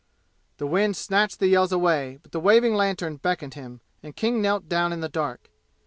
[0.57, 4.67] The wind snatched the yells away, but the waving lantern beckoned him, and King knelt
[4.67, 5.51] down in the dark.